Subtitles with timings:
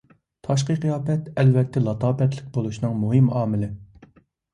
[0.45, 3.71] تاشقى قىياپەت ئەلۋەتتە لاتاپەتلىك بولۇشنىڭ مۇھىم ئامىلى.